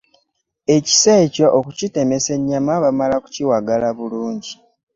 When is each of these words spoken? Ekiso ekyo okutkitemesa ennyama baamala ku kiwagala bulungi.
Ekiso 0.75 1.09
ekyo 1.23 1.47
okutkitemesa 1.57 2.29
ennyama 2.37 2.73
baamala 2.83 3.15
ku 3.23 3.27
kiwagala 3.35 3.87
bulungi. 3.97 4.53